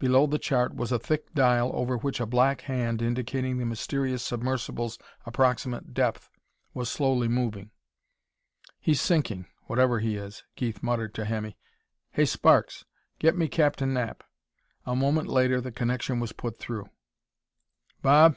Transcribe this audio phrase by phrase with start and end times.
[0.00, 4.20] Below the chart was a thick dial, over which a black hand, indicating the mysterious
[4.20, 6.28] submersible's approximate depth,
[6.74, 7.70] was slowly moving.
[8.80, 11.56] "He's sinking whatever he is," Keith muttered to Hemmy.
[12.10, 12.84] "Hey, Sparks!
[13.20, 14.24] Get me Captain Knapp."
[14.86, 16.90] A moment later the connection was put through.
[18.02, 18.28] "Bob?